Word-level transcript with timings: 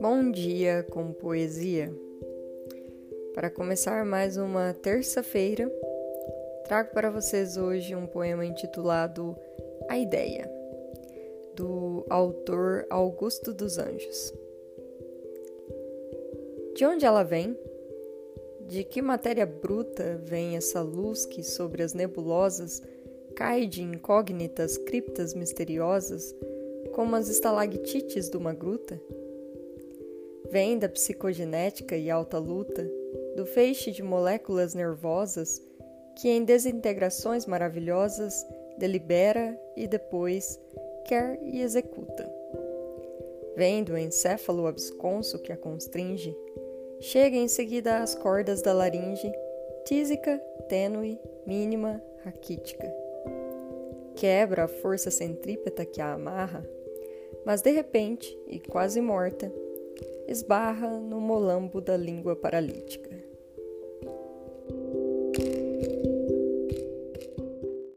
Bom 0.00 0.30
dia 0.30 0.86
com 0.90 1.12
poesia. 1.12 1.92
Para 3.34 3.50
começar 3.50 4.04
mais 4.04 4.36
uma 4.36 4.72
terça-feira, 4.74 5.68
trago 6.64 6.92
para 6.92 7.10
vocês 7.10 7.56
hoje 7.56 7.96
um 7.96 8.06
poema 8.06 8.46
intitulado 8.46 9.36
A 9.88 9.98
Ideia, 9.98 10.48
do 11.56 12.06
autor 12.08 12.86
Augusto 12.88 13.52
dos 13.52 13.78
Anjos. 13.78 14.32
De 16.76 16.84
onde 16.86 17.04
ela 17.04 17.24
vem? 17.24 17.58
De 18.68 18.84
que 18.84 19.02
matéria 19.02 19.46
bruta 19.46 20.20
vem 20.22 20.56
essa 20.56 20.80
luz 20.82 21.26
que 21.26 21.42
sobre 21.42 21.82
as 21.82 21.94
nebulosas 21.94 22.80
cai 23.38 23.68
de 23.68 23.82
incógnitas 23.82 24.76
criptas 24.76 25.32
misteriosas, 25.32 26.34
como 26.92 27.14
as 27.14 27.28
estalactites 27.28 28.28
de 28.28 28.36
uma 28.36 28.52
gruta? 28.52 29.00
Vem 30.50 30.76
da 30.76 30.88
psicogenética 30.88 31.96
e 31.96 32.10
alta 32.10 32.36
luta, 32.36 32.84
do 33.36 33.46
feixe 33.46 33.92
de 33.92 34.02
moléculas 34.02 34.74
nervosas 34.74 35.62
que 36.16 36.28
em 36.28 36.42
desintegrações 36.42 37.46
maravilhosas 37.46 38.44
delibera 38.76 39.56
e 39.76 39.86
depois 39.86 40.58
quer 41.06 41.38
e 41.40 41.60
executa. 41.60 42.28
Vem 43.54 43.84
do 43.84 43.96
encéfalo 43.96 44.66
absconso 44.66 45.38
que 45.38 45.52
a 45.52 45.56
constringe, 45.56 46.36
Chega 47.00 47.36
em 47.36 47.46
seguida 47.46 47.98
às 47.98 48.16
cordas 48.16 48.60
da 48.60 48.72
laringe, 48.72 49.32
tísica, 49.84 50.36
tênue, 50.68 51.16
mínima, 51.46 52.02
raquítica. 52.24 53.07
Quebra 54.18 54.64
a 54.64 54.68
força 54.68 55.12
centrípeta 55.12 55.86
que 55.86 56.00
a 56.00 56.14
amarra, 56.14 56.68
mas 57.46 57.62
de 57.62 57.70
repente, 57.70 58.36
e 58.48 58.58
quase 58.58 59.00
morta, 59.00 59.52
esbarra 60.26 60.98
no 60.98 61.20
molambo 61.20 61.80
da 61.80 61.96
língua 61.96 62.34
paralítica. 62.34 63.16